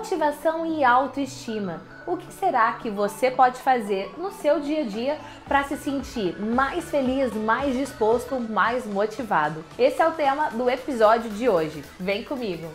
motivação 0.00 0.64
e 0.64 0.82
autoestima. 0.82 1.82
O 2.06 2.16
que 2.16 2.32
será 2.32 2.72
que 2.72 2.88
você 2.88 3.30
pode 3.30 3.58
fazer 3.58 4.10
no 4.16 4.32
seu 4.32 4.58
dia 4.58 4.80
a 4.80 4.86
dia 4.86 5.18
para 5.46 5.62
se 5.64 5.76
sentir 5.76 6.40
mais 6.40 6.90
feliz, 6.90 7.34
mais 7.34 7.76
disposto, 7.76 8.40
mais 8.40 8.86
motivado? 8.86 9.62
Esse 9.78 10.00
é 10.00 10.08
o 10.08 10.12
tema 10.12 10.48
do 10.52 10.70
episódio 10.70 11.28
de 11.28 11.50
hoje. 11.50 11.84
Vem 11.98 12.24
comigo! 12.24 12.66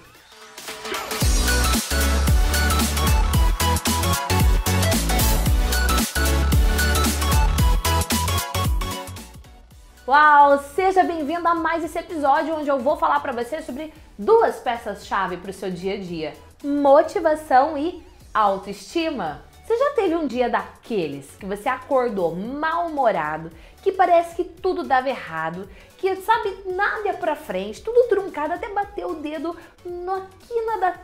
Uau! 10.08 10.60
Seja 10.76 11.04
bem-vindo 11.04 11.48
a 11.48 11.56
mais 11.56 11.84
esse 11.84 11.98
episódio 11.98 12.56
onde 12.56 12.70
eu 12.70 12.78
vou 12.78 12.96
falar 12.96 13.20
para 13.22 13.34
você 13.34 13.64
sobre 13.64 13.92
duas 14.16 14.58
peças-chave 14.58 15.38
para 15.38 15.50
o 15.50 15.54
seu 15.54 15.72
dia 15.72 15.96
a 15.96 15.98
dia: 15.98 16.34
motivação 16.66 17.78
e 17.78 18.04
autoestima. 18.34 19.44
Você 19.66 19.78
já 19.78 19.92
teve 19.92 20.16
um 20.16 20.28
dia 20.28 20.50
daqueles 20.50 21.36
que 21.38 21.46
você 21.46 21.70
acordou 21.70 22.36
mal-humorado, 22.36 23.50
que 23.82 23.92
parece 23.92 24.36
que 24.36 24.44
tudo 24.44 24.84
dava 24.84 25.10
errado, 25.10 25.68
que 25.98 26.16
sabe 26.18 26.56
nada 26.66 27.08
ia 27.08 27.14
pra 27.14 27.36
frente, 27.36 27.82
tudo 27.82 28.08
truncado, 28.08 28.54
até 28.54 28.70
bateu 28.70 29.10
o 29.10 29.16
dedo 29.16 29.56
na 29.84 30.28
quina 30.48 30.78
da, 30.78 31.00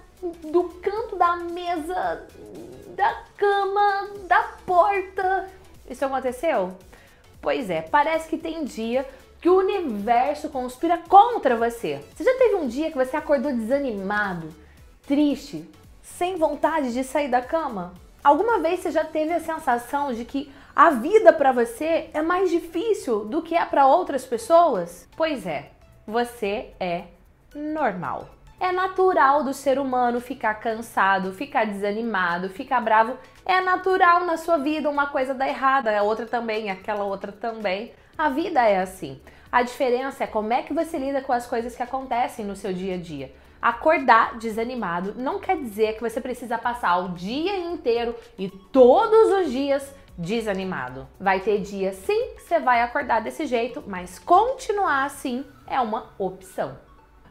do 0.51 0.63
canto 0.81 1.15
da 1.15 1.37
mesa, 1.37 2.27
da 2.95 3.23
cama, 3.37 4.09
da 4.27 4.43
porta. 4.65 5.49
Isso 5.89 6.05
aconteceu? 6.05 6.75
Pois 7.41 7.69
é, 7.69 7.81
parece 7.81 8.29
que 8.29 8.37
tem 8.37 8.63
dia 8.63 9.07
que 9.41 9.49
o 9.49 9.57
universo 9.57 10.49
conspira 10.49 10.99
contra 11.09 11.55
você. 11.55 11.99
Você 12.15 12.23
já 12.23 12.37
teve 12.37 12.55
um 12.55 12.67
dia 12.67 12.91
que 12.91 12.97
você 12.97 13.17
acordou 13.17 13.51
desanimado, 13.51 14.53
triste, 15.11 15.69
sem 16.01 16.37
vontade 16.37 16.93
de 16.93 17.03
sair 17.03 17.27
da 17.27 17.41
cama? 17.41 17.93
Alguma 18.23 18.59
vez 18.59 18.79
você 18.79 18.91
já 18.91 19.03
teve 19.03 19.33
a 19.33 19.41
sensação 19.41 20.13
de 20.13 20.23
que 20.23 20.49
a 20.73 20.91
vida 20.91 21.33
para 21.33 21.51
você 21.51 22.09
é 22.13 22.21
mais 22.21 22.49
difícil 22.49 23.25
do 23.25 23.41
que 23.41 23.53
é 23.53 23.65
para 23.65 23.85
outras 23.85 24.23
pessoas? 24.23 25.09
Pois 25.17 25.45
é, 25.45 25.71
você 26.07 26.69
é 26.79 27.07
normal. 27.53 28.29
É 28.57 28.71
natural 28.71 29.43
do 29.43 29.53
ser 29.53 29.77
humano 29.77 30.21
ficar 30.21 30.53
cansado, 30.53 31.33
ficar 31.33 31.65
desanimado, 31.65 32.49
ficar 32.49 32.79
bravo. 32.79 33.17
É 33.45 33.59
natural 33.59 34.23
na 34.23 34.37
sua 34.37 34.59
vida 34.59 34.89
uma 34.89 35.07
coisa 35.07 35.33
dar 35.33 35.49
errada, 35.49 35.99
a 35.99 36.03
outra 36.03 36.25
também, 36.25 36.71
aquela 36.71 37.03
outra 37.03 37.33
também. 37.33 37.91
A 38.17 38.29
vida 38.29 38.65
é 38.65 38.79
assim. 38.79 39.19
A 39.51 39.61
diferença 39.61 40.23
é 40.23 40.27
como 40.27 40.53
é 40.53 40.61
que 40.61 40.73
você 40.73 40.97
lida 40.97 41.21
com 41.21 41.33
as 41.33 41.45
coisas 41.45 41.75
que 41.75 41.83
acontecem 41.83 42.45
no 42.45 42.55
seu 42.55 42.71
dia 42.71 42.93
a 42.93 42.97
dia. 42.97 43.40
Acordar 43.61 44.37
desanimado 44.37 45.13
não 45.15 45.39
quer 45.39 45.57
dizer 45.57 45.95
que 45.95 46.01
você 46.01 46.19
precisa 46.19 46.57
passar 46.57 46.97
o 46.97 47.09
dia 47.09 47.57
inteiro 47.57 48.15
e 48.37 48.49
todos 48.49 49.31
os 49.39 49.51
dias 49.51 49.93
desanimado. 50.17 51.07
Vai 51.19 51.39
ter 51.39 51.59
dia 51.59 51.93
sim 51.93 52.35
que 52.35 52.41
você 52.41 52.59
vai 52.59 52.81
acordar 52.81 53.21
desse 53.21 53.45
jeito, 53.45 53.83
mas 53.85 54.17
continuar 54.19 55.05
assim 55.05 55.45
é 55.67 55.79
uma 55.79 56.09
opção 56.17 56.77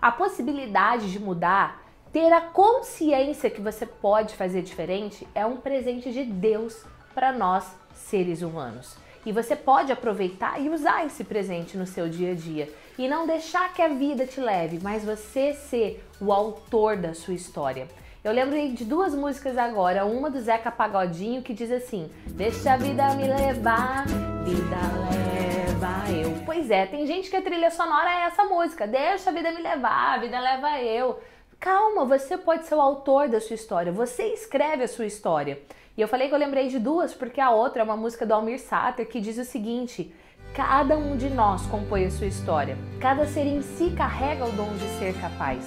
a 0.01 0.11
possibilidade 0.11 1.13
de 1.13 1.19
mudar, 1.19 1.83
ter 2.13 2.33
a 2.33 2.41
consciência 2.41 3.51
que 3.51 3.61
você 3.61 3.85
pode 3.85 4.35
fazer 4.35 4.63
diferente 4.63 5.29
é 5.35 5.45
um 5.45 5.59
presente 5.59 6.11
de 6.11 6.25
Deus 6.25 6.85
para 7.15 7.33
nós 7.33 7.77
seres 7.93 8.41
humanos. 8.41 8.97
E 9.27 9.33
você 9.33 9.55
pode 9.55 9.93
aproveitar 9.93 10.59
e 10.59 10.71
usar 10.71 11.05
esse 11.05 11.25
presente 11.25 11.77
no 11.77 11.87
seu 11.87 12.09
dia 12.09 12.33
a 12.33 12.35
dia 12.35 12.73
e 13.01 13.09
não 13.09 13.27
deixar 13.27 13.73
que 13.73 13.81
a 13.81 13.89
vida 13.89 14.27
te 14.27 14.39
leve, 14.39 14.79
mas 14.83 15.03
você 15.03 15.55
ser 15.55 16.05
o 16.21 16.31
autor 16.31 16.99
da 16.99 17.15
sua 17.15 17.33
história. 17.33 17.89
Eu 18.23 18.31
lembrei 18.31 18.73
de 18.73 18.85
duas 18.85 19.15
músicas 19.15 19.57
agora, 19.57 20.05
uma 20.05 20.29
do 20.29 20.39
Zeca 20.39 20.71
Pagodinho 20.71 21.41
que 21.41 21.55
diz 21.55 21.73
assim: 21.73 22.11
Deixa 22.27 22.75
a 22.75 22.77
vida 22.77 23.15
me 23.15 23.27
levar, 23.27 24.05
vida 24.45 24.77
leva 25.09 26.13
eu. 26.13 26.45
Pois 26.45 26.71
é, 26.71 26.85
tem 26.85 27.07
gente 27.07 27.31
que 27.31 27.37
a 27.37 27.41
trilha 27.41 27.71
sonora 27.71 28.11
é 28.11 28.27
essa 28.27 28.45
música: 28.45 28.87
Deixa 28.87 29.31
a 29.31 29.33
vida 29.33 29.51
me 29.51 29.63
levar, 29.63 30.21
vida 30.21 30.39
leva 30.39 30.79
eu. 30.83 31.19
Calma, 31.59 32.05
você 32.05 32.37
pode 32.37 32.67
ser 32.67 32.75
o 32.75 32.83
autor 32.83 33.31
da 33.31 33.41
sua 33.41 33.55
história, 33.55 33.91
você 33.91 34.25
escreve 34.25 34.85
a 34.85 34.89
sua 34.89 35.07
história. 35.07 35.59
E 35.97 36.03
eu 36.03 36.09
falei 36.09 36.29
que 36.29 36.35
eu 36.35 36.39
lembrei 36.39 36.69
de 36.69 36.79
duas 36.79 37.15
porque 37.15 37.41
a 37.41 37.51
outra 37.51 37.81
é 37.81 37.85
uma 37.85 37.97
música 37.97 38.27
do 38.27 38.35
Almir 38.35 38.61
Sater 38.61 39.09
que 39.09 39.21
diz 39.21 39.39
o 39.39 39.45
seguinte: 39.45 40.15
Cada 40.55 40.99
um 40.99 41.17
de 41.17 41.31
nós 41.31 41.65
compõe 41.67 42.07
a 42.07 42.11
sua 42.11 42.27
história. 42.27 42.77
Cada 43.01 43.25
ser 43.25 43.47
em 43.47 43.63
si 43.63 43.93
carrega 43.93 44.45
o 44.45 44.51
dom 44.51 44.73
de 44.75 44.85
ser 44.99 45.15
capaz 45.21 45.65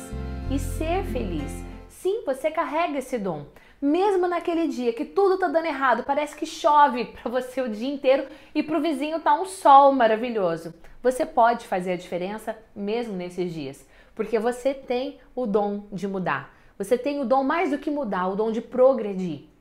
e 0.52 0.60
ser 0.60 1.06
feliz. 1.06 1.50
Sim, 1.88 2.24
você 2.26 2.52
carrega 2.52 2.98
esse 2.98 3.18
dom. 3.18 3.46
Mesmo 3.82 4.28
naquele 4.28 4.68
dia 4.68 4.92
que 4.92 5.06
tudo 5.06 5.38
tá 5.38 5.48
dando 5.48 5.68
errado, 5.68 6.04
parece 6.04 6.36
que 6.36 6.46
chove 6.46 7.06
para 7.16 7.32
você 7.32 7.62
o 7.62 7.70
dia 7.70 7.94
inteiro 7.94 8.28
e 8.54 8.62
para 8.62 8.78
o 8.78 8.82
vizinho 8.82 9.22
tá 9.22 9.34
um 9.34 9.46
sol 9.46 9.94
maravilhoso. 9.94 10.74
Você 11.02 11.26
pode 11.26 11.66
fazer 11.66 11.94
a 11.94 11.98
diferença 11.98 12.54
mesmo 12.76 13.16
nesses 13.16 13.54
dias, 13.54 13.88
porque 14.14 14.38
você 14.38 14.74
tem 14.74 15.18
o 15.34 15.46
dom 15.46 15.86
de 15.94 16.10
mudar. 16.10 16.54
Você 16.78 16.98
tem 16.98 17.22
o 17.22 17.26
dom 17.26 17.42
mais 17.42 17.72
do 17.72 17.78
que 17.78 17.90
mudar, 17.90 18.28
o 18.28 18.36
dom 18.36 18.52
de 18.52 18.60
progredir. 18.62 19.53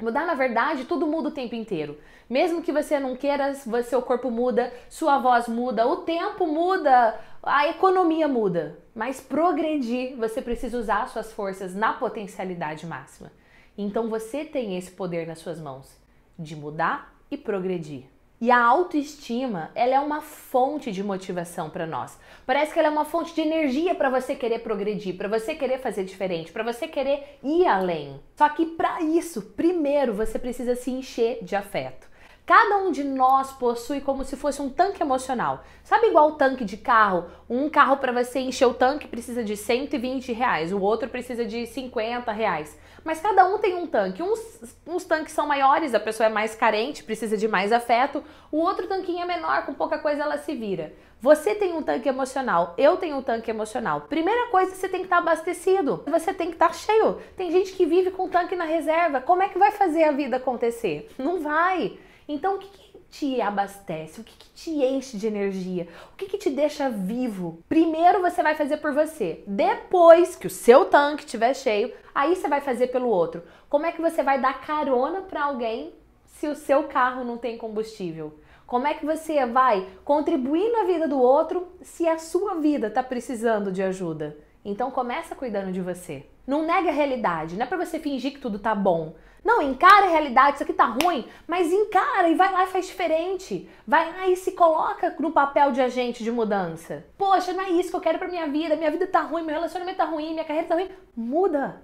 Mudar, 0.00 0.26
na 0.26 0.34
verdade, 0.34 0.84
tudo 0.84 1.06
muda 1.06 1.28
o 1.28 1.32
tempo 1.32 1.56
inteiro. 1.56 1.98
Mesmo 2.30 2.62
que 2.62 2.70
você 2.70 3.00
não 3.00 3.16
queira, 3.16 3.54
seu 3.54 4.00
corpo 4.00 4.30
muda, 4.30 4.72
sua 4.88 5.18
voz 5.18 5.48
muda, 5.48 5.88
o 5.88 5.98
tempo 5.98 6.46
muda, 6.46 7.18
a 7.42 7.68
economia 7.68 8.28
muda. 8.28 8.78
Mas 8.94 9.20
progredir, 9.20 10.16
você 10.16 10.40
precisa 10.40 10.78
usar 10.78 11.08
suas 11.08 11.32
forças 11.32 11.74
na 11.74 11.92
potencialidade 11.94 12.86
máxima. 12.86 13.32
Então 13.76 14.08
você 14.08 14.44
tem 14.44 14.76
esse 14.76 14.90
poder 14.90 15.26
nas 15.26 15.40
suas 15.40 15.60
mãos 15.60 15.96
de 16.38 16.54
mudar 16.54 17.14
e 17.30 17.36
progredir. 17.36 18.04
E 18.40 18.52
a 18.52 18.62
autoestima, 18.62 19.72
ela 19.74 19.96
é 19.96 20.00
uma 20.00 20.20
fonte 20.20 20.92
de 20.92 21.02
motivação 21.02 21.68
para 21.68 21.88
nós. 21.88 22.16
Parece 22.46 22.72
que 22.72 22.78
ela 22.78 22.86
é 22.86 22.90
uma 22.90 23.04
fonte 23.04 23.34
de 23.34 23.40
energia 23.40 23.96
para 23.96 24.08
você 24.08 24.36
querer 24.36 24.60
progredir, 24.60 25.16
para 25.16 25.26
você 25.26 25.56
querer 25.56 25.78
fazer 25.78 26.04
diferente, 26.04 26.52
para 26.52 26.62
você 26.62 26.86
querer 26.86 27.38
ir 27.42 27.66
além. 27.66 28.20
Só 28.36 28.48
que 28.48 28.64
para 28.64 29.00
isso, 29.02 29.42
primeiro 29.42 30.14
você 30.14 30.38
precisa 30.38 30.76
se 30.76 30.88
encher 30.88 31.42
de 31.42 31.56
afeto. 31.56 32.08
Cada 32.48 32.78
um 32.78 32.90
de 32.90 33.04
nós 33.04 33.52
possui 33.52 34.00
como 34.00 34.24
se 34.24 34.34
fosse 34.34 34.62
um 34.62 34.70
tanque 34.70 35.02
emocional. 35.02 35.62
Sabe 35.84 36.06
igual 36.06 36.28
o 36.28 36.32
tanque 36.36 36.64
de 36.64 36.78
carro? 36.78 37.26
Um 37.46 37.68
carro 37.68 37.98
para 37.98 38.10
você 38.10 38.38
encher 38.38 38.64
o 38.64 38.72
tanque 38.72 39.06
precisa 39.06 39.44
de 39.44 39.54
120 39.54 40.32
reais, 40.32 40.72
o 40.72 40.80
outro 40.80 41.10
precisa 41.10 41.44
de 41.44 41.66
50 41.66 42.32
reais. 42.32 42.74
Mas 43.04 43.20
cada 43.20 43.44
um 43.44 43.58
tem 43.58 43.74
um 43.74 43.86
tanque. 43.86 44.22
Uns, 44.22 44.74
uns 44.86 45.04
tanques 45.04 45.34
são 45.34 45.46
maiores, 45.46 45.94
a 45.94 46.00
pessoa 46.00 46.26
é 46.26 46.30
mais 46.30 46.54
carente, 46.54 47.04
precisa 47.04 47.36
de 47.36 47.46
mais 47.46 47.70
afeto. 47.70 48.24
O 48.50 48.56
outro 48.60 48.86
tanquinho 48.86 49.20
é 49.20 49.26
menor, 49.26 49.66
com 49.66 49.74
pouca 49.74 49.98
coisa 49.98 50.22
ela 50.22 50.38
se 50.38 50.54
vira. 50.54 50.94
Você 51.20 51.54
tem 51.54 51.74
um 51.74 51.82
tanque 51.82 52.08
emocional, 52.08 52.72
eu 52.78 52.96
tenho 52.96 53.18
um 53.18 53.22
tanque 53.22 53.50
emocional. 53.50 54.06
Primeira 54.08 54.46
coisa, 54.46 54.74
você 54.74 54.88
tem 54.88 55.00
que 55.00 55.06
estar 55.06 55.16
tá 55.16 55.22
abastecido. 55.22 56.02
Você 56.06 56.32
tem 56.32 56.46
que 56.46 56.54
estar 56.54 56.68
tá 56.68 56.72
cheio. 56.72 57.18
Tem 57.36 57.50
gente 57.50 57.72
que 57.72 57.84
vive 57.84 58.10
com 58.10 58.24
o 58.24 58.30
tanque 58.30 58.56
na 58.56 58.64
reserva. 58.64 59.20
Como 59.20 59.42
é 59.42 59.50
que 59.50 59.58
vai 59.58 59.70
fazer 59.70 60.04
a 60.04 60.12
vida 60.12 60.38
acontecer? 60.38 61.10
Não 61.18 61.42
vai. 61.42 61.98
Então, 62.28 62.56
o 62.56 62.58
que, 62.58 62.68
que 62.68 62.98
te 63.10 63.40
abastece? 63.40 64.20
O 64.20 64.24
que, 64.24 64.36
que, 64.36 64.50
te 64.50 64.70
enche 64.84 65.16
de 65.16 65.26
energia? 65.26 65.88
O 66.12 66.16
que, 66.16 66.26
que 66.26 66.36
te 66.36 66.50
deixa 66.50 66.90
vivo? 66.90 67.62
Primeiro 67.68 68.20
você 68.20 68.42
vai 68.42 68.54
fazer 68.54 68.76
por 68.76 68.92
você. 68.92 69.42
Depois 69.46 70.36
que 70.36 70.46
o 70.46 70.50
seu 70.50 70.84
tanque 70.84 71.24
estiver 71.24 71.54
cheio, 71.54 71.92
aí 72.14 72.36
você 72.36 72.46
vai 72.46 72.60
fazer 72.60 72.88
pelo 72.88 73.08
outro. 73.08 73.42
Como 73.70 73.86
é 73.86 73.92
que 73.92 74.02
você 74.02 74.22
vai 74.22 74.38
dar 74.40 74.60
carona 74.60 75.22
para 75.22 75.44
alguém 75.44 75.94
se 76.26 76.46
o 76.46 76.54
seu 76.54 76.84
carro 76.84 77.24
não 77.24 77.38
tem 77.38 77.56
combustível? 77.56 78.38
Como 78.66 78.86
é 78.86 78.92
que 78.92 79.06
você 79.06 79.46
vai 79.46 79.88
contribuir 80.04 80.70
na 80.70 80.84
vida 80.84 81.08
do 81.08 81.18
outro 81.18 81.68
se 81.80 82.06
a 82.06 82.18
sua 82.18 82.56
vida 82.56 82.88
está 82.88 83.02
precisando 83.02 83.72
de 83.72 83.82
ajuda? 83.82 84.36
Então 84.68 84.90
começa 84.90 85.34
cuidando 85.34 85.72
de 85.72 85.80
você. 85.80 86.26
Não 86.46 86.62
nega 86.62 86.90
a 86.90 86.92
realidade, 86.92 87.56
não 87.56 87.64
é 87.64 87.66
para 87.66 87.82
você 87.82 87.98
fingir 87.98 88.32
que 88.32 88.38
tudo 88.38 88.58
tá 88.58 88.74
bom. 88.74 89.14
Não, 89.42 89.62
encara 89.62 90.04
a 90.04 90.10
realidade, 90.10 90.56
isso 90.56 90.62
aqui 90.62 90.74
tá 90.74 90.84
ruim, 90.84 91.26
mas 91.46 91.72
encara 91.72 92.28
e 92.28 92.34
vai 92.34 92.52
lá 92.52 92.64
e 92.64 92.66
faz 92.66 92.86
diferente. 92.86 93.66
Vai 93.86 94.12
lá 94.12 94.28
e 94.28 94.36
se 94.36 94.52
coloca 94.52 95.16
no 95.18 95.30
papel 95.30 95.72
de 95.72 95.80
agente 95.80 96.22
de 96.22 96.30
mudança. 96.30 97.06
Poxa, 97.16 97.54
não 97.54 97.62
é 97.62 97.70
isso 97.70 97.88
que 97.88 97.96
eu 97.96 98.00
quero 98.00 98.18
pra 98.18 98.28
minha 98.28 98.46
vida, 98.46 98.76
minha 98.76 98.90
vida 98.90 99.06
tá 99.06 99.22
ruim, 99.22 99.42
meu 99.42 99.54
relacionamento 99.54 99.96
tá 99.96 100.04
ruim, 100.04 100.32
minha 100.32 100.44
carreira 100.44 100.68
tá 100.68 100.74
ruim. 100.74 100.90
Muda, 101.16 101.80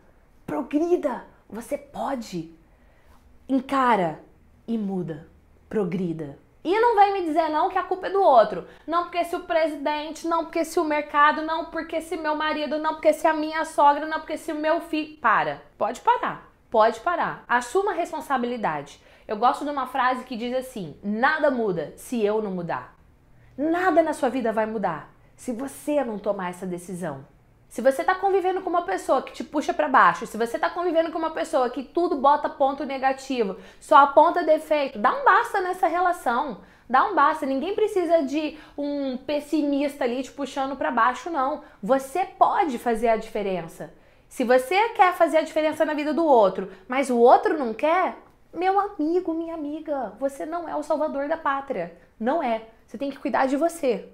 progrida, 0.46 1.24
você 1.48 1.78
pode. 1.78 2.52
Encara 3.48 4.20
e 4.68 4.76
muda, 4.76 5.26
progrida. 5.70 6.38
E 6.64 6.80
não 6.80 6.96
vem 6.96 7.12
me 7.12 7.24
dizer 7.24 7.50
não 7.50 7.68
que 7.68 7.76
a 7.76 7.82
culpa 7.82 8.06
é 8.06 8.10
do 8.10 8.22
outro. 8.22 8.66
Não 8.86 9.04
porque 9.04 9.22
se 9.24 9.36
o 9.36 9.40
presidente, 9.40 10.26
não 10.26 10.44
porque 10.44 10.64
se 10.64 10.80
o 10.80 10.84
mercado, 10.84 11.42
não 11.42 11.66
porque 11.66 12.00
se 12.00 12.16
meu 12.16 12.34
marido, 12.34 12.78
não 12.78 12.94
porque 12.94 13.12
se 13.12 13.26
a 13.26 13.34
minha 13.34 13.64
sogra, 13.66 14.06
não 14.06 14.20
porque 14.20 14.38
se 14.38 14.50
o 14.50 14.56
meu 14.56 14.80
filho. 14.80 15.18
Para, 15.18 15.62
pode 15.76 16.00
parar 16.00 16.54
pode 16.74 16.98
parar. 16.98 17.44
Assuma 17.46 17.92
a 17.92 17.94
responsabilidade. 17.94 19.00
Eu 19.28 19.36
gosto 19.36 19.64
de 19.64 19.70
uma 19.70 19.86
frase 19.86 20.24
que 20.24 20.36
diz 20.36 20.52
assim: 20.52 20.96
nada 21.04 21.48
muda 21.48 21.94
se 21.96 22.20
eu 22.20 22.42
não 22.42 22.50
mudar. 22.50 22.96
Nada 23.56 24.02
na 24.02 24.12
sua 24.12 24.28
vida 24.28 24.52
vai 24.52 24.66
mudar 24.66 25.14
se 25.36 25.52
você 25.52 26.02
não 26.02 26.18
tomar 26.18 26.50
essa 26.50 26.66
decisão. 26.66 27.24
Se 27.74 27.82
você 27.82 28.02
está 28.02 28.14
convivendo 28.14 28.60
com 28.60 28.70
uma 28.70 28.82
pessoa 28.82 29.20
que 29.20 29.32
te 29.32 29.42
puxa 29.42 29.74
para 29.74 29.88
baixo, 29.88 30.28
se 30.28 30.36
você 30.36 30.56
está 30.56 30.70
convivendo 30.70 31.10
com 31.10 31.18
uma 31.18 31.32
pessoa 31.32 31.68
que 31.68 31.82
tudo 31.82 32.14
bota 32.14 32.48
ponto 32.48 32.84
negativo, 32.84 33.56
só 33.80 33.96
aponta 33.96 34.44
defeito, 34.44 34.96
dá 34.96 35.12
um 35.12 35.24
basta 35.24 35.60
nessa 35.60 35.88
relação. 35.88 36.58
Dá 36.88 37.04
um 37.04 37.16
basta, 37.16 37.44
ninguém 37.44 37.74
precisa 37.74 38.22
de 38.22 38.56
um 38.78 39.16
pessimista 39.16 40.04
ali 40.04 40.22
te 40.22 40.30
puxando 40.30 40.76
para 40.76 40.92
baixo, 40.92 41.30
não. 41.30 41.64
Você 41.82 42.24
pode 42.24 42.78
fazer 42.78 43.08
a 43.08 43.16
diferença. 43.16 43.92
Se 44.28 44.44
você 44.44 44.90
quer 44.90 45.12
fazer 45.14 45.38
a 45.38 45.42
diferença 45.42 45.84
na 45.84 45.94
vida 45.94 46.14
do 46.14 46.24
outro, 46.24 46.70
mas 46.86 47.10
o 47.10 47.18
outro 47.18 47.58
não 47.58 47.74
quer, 47.74 48.18
meu 48.52 48.78
amigo, 48.78 49.34
minha 49.34 49.54
amiga, 49.54 50.12
você 50.20 50.46
não 50.46 50.68
é 50.68 50.76
o 50.76 50.82
salvador 50.84 51.26
da 51.26 51.36
pátria. 51.36 51.98
Não 52.20 52.40
é. 52.40 52.68
Você 52.86 52.96
tem 52.96 53.10
que 53.10 53.18
cuidar 53.18 53.46
de 53.46 53.56
você. 53.56 54.08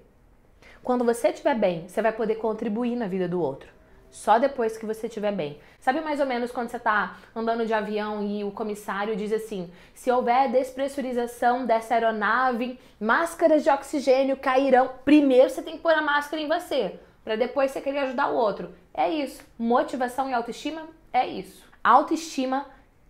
Quando 0.83 1.05
você 1.05 1.29
estiver 1.29 1.55
bem, 1.55 1.87
você 1.87 2.01
vai 2.01 2.11
poder 2.11 2.35
contribuir 2.35 2.95
na 2.95 3.07
vida 3.07 3.27
do 3.27 3.41
outro. 3.41 3.69
Só 4.11 4.37
depois 4.37 4.77
que 4.77 4.85
você 4.85 5.07
estiver 5.07 5.31
bem. 5.31 5.57
Sabe 5.79 6.01
mais 6.01 6.19
ou 6.19 6.25
menos 6.25 6.51
quando 6.51 6.69
você 6.69 6.77
está 6.77 7.17
andando 7.33 7.65
de 7.65 7.73
avião 7.73 8.21
e 8.21 8.43
o 8.43 8.51
comissário 8.51 9.15
diz 9.15 9.31
assim: 9.31 9.71
se 9.93 10.11
houver 10.11 10.51
despressurização 10.51 11.65
dessa 11.65 11.93
aeronave, 11.93 12.77
máscaras 12.99 13.63
de 13.63 13.69
oxigênio 13.69 14.35
cairão. 14.35 14.91
Primeiro 15.05 15.49
você 15.49 15.61
tem 15.61 15.77
que 15.77 15.81
pôr 15.81 15.93
a 15.93 16.01
máscara 16.01 16.41
em 16.41 16.47
você, 16.47 16.99
para 17.23 17.37
depois 17.37 17.71
você 17.71 17.79
querer 17.79 17.99
ajudar 17.99 18.29
o 18.29 18.35
outro. 18.35 18.75
É 18.93 19.09
isso. 19.09 19.41
Motivação 19.57 20.29
e 20.29 20.33
autoestima 20.33 20.89
é 21.13 21.25
isso. 21.25 21.65
Autoestima 21.81 22.65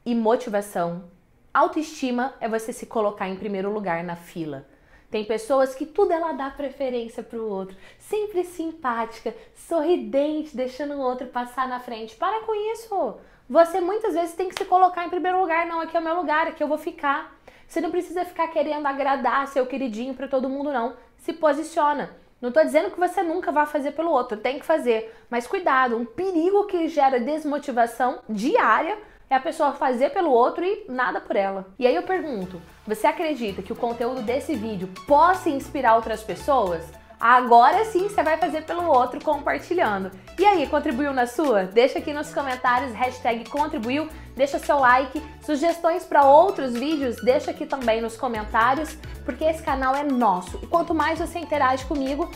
e 0.06 0.14
motivação. 0.14 1.06
Autoestima 1.52 2.36
é 2.40 2.48
você 2.48 2.72
se 2.72 2.86
colocar 2.86 3.28
em 3.28 3.36
primeiro 3.36 3.74
lugar 3.74 4.04
na 4.04 4.16
fila. 4.16 4.68
Tem 5.12 5.26
pessoas 5.26 5.76
que 5.76 5.86
tudo 5.86 6.14
ela 6.14 6.32
dá 6.32 6.50
preferência 6.50 7.22
para 7.22 7.38
o 7.38 7.50
outro, 7.50 7.76
sempre 8.00 8.46
simpática, 8.46 9.36
sorridente, 9.54 10.56
deixando 10.56 10.94
o 10.94 11.02
outro 11.02 11.28
passar 11.28 11.68
na 11.68 11.82
frente. 11.82 12.16
Para 12.16 12.46
com 12.46 12.56
isso. 12.74 13.18
Você 13.50 13.82
muitas 13.82 14.14
vezes 14.14 14.34
tem 14.34 14.48
que 14.48 14.58
se 14.58 14.64
colocar 14.64 15.06
em 15.06 15.10
primeiro 15.10 15.42
lugar. 15.42 15.66
Não, 15.66 15.82
aqui 15.82 15.98
é 15.98 16.00
o 16.00 16.04
meu 16.04 16.16
lugar, 16.16 16.48
aqui 16.48 16.64
eu 16.64 16.68
vou 16.68 16.78
ficar. 16.78 17.38
Você 17.68 17.82
não 17.82 17.92
precisa 17.92 18.24
ficar 18.24 18.48
querendo 18.48 18.86
agradar 18.86 19.48
seu 19.50 19.66
queridinho 19.66 20.14
para 20.14 20.30
todo 20.30 20.50
mundo, 20.50 20.72
não. 20.72 20.96
Se 21.18 21.34
posiciona. 21.34 22.16
Não 22.42 22.48
estou 22.48 22.64
dizendo 22.64 22.90
que 22.90 23.00
você 23.00 23.22
nunca 23.22 23.52
vai 23.52 23.66
fazer 23.66 23.92
pelo 23.92 24.10
outro, 24.10 24.38
tem 24.38 24.60
que 24.60 24.66
fazer. 24.66 25.14
Mas 25.30 25.46
cuidado, 25.46 25.98
um 25.98 26.06
perigo 26.06 26.66
que 26.66 26.88
gera 26.88 27.20
desmotivação 27.20 28.20
diária 28.28 28.98
é 29.32 29.38
a 29.38 29.40
pessoa 29.40 29.72
fazer 29.72 30.10
pelo 30.10 30.30
outro 30.30 30.64
e 30.64 30.86
nada 30.90 31.22
por 31.22 31.38
ela. 31.38 31.66
E 31.80 31.88
aí 31.88 31.96
eu 31.96 32.04
pergunto: 32.04 32.62
você 32.86 33.08
acredita 33.08 33.62
que 33.62 33.72
o 33.72 33.76
conteúdo 33.76 34.22
desse 34.22 34.56
vídeo 34.56 34.90
possa 35.08 35.50
inspirar 35.50 35.96
outras 35.96 36.22
pessoas? 36.22 36.84
Agora 37.18 37.86
sim 37.86 38.10
você 38.10 38.22
vai 38.24 38.36
fazer 38.38 38.64
pelo 38.64 38.84
outro 38.88 39.24
compartilhando. 39.24 40.12
E 40.40 40.44
aí, 40.44 40.68
contribuiu 40.68 41.14
na 41.14 41.28
sua? 41.28 41.66
Deixa 41.66 42.00
aqui 42.00 42.12
nos 42.12 42.34
comentários, 42.34 42.94
hashtag 42.94 43.48
contribuiu, 43.48 44.10
deixa 44.36 44.58
seu 44.58 44.80
like, 44.80 45.22
sugestões 45.46 46.04
para 46.04 46.26
outros 46.26 46.74
vídeos, 46.74 47.18
deixa 47.24 47.52
aqui 47.52 47.68
também 47.68 48.02
nos 48.02 48.18
comentários, 48.18 48.98
porque 49.24 49.44
esse 49.44 49.62
canal 49.62 49.96
é 49.96 50.04
nosso. 50.04 50.60
E 50.64 50.66
quanto 50.66 50.96
mais 50.96 51.20
você 51.20 51.38
interage 51.38 51.86
comigo, 51.86 52.28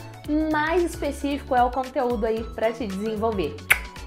mais 0.52 0.84
específico 0.84 1.56
é 1.56 1.64
o 1.64 1.70
conteúdo 1.70 2.24
aí 2.24 2.44
para 2.54 2.72
te 2.72 2.86
desenvolver. 2.86 3.56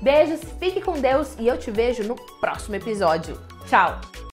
Beijos, 0.02 0.42
fique 0.60 0.82
com 0.82 1.00
Deus 1.00 1.36
e 1.38 1.48
eu 1.48 1.58
te 1.58 1.72
vejo 1.72 2.04
no 2.04 2.16
próximo 2.40 2.76
episódio. 2.76 3.40
Tchau! 3.68 4.20